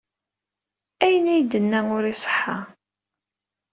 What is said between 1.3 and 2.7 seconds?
ay d-yenna ur iṣeḥḥa.